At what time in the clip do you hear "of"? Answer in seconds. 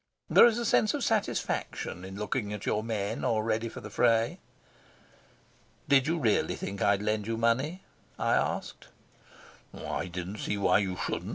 0.95-1.03